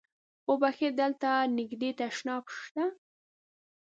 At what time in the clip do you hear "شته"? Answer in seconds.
2.59-2.85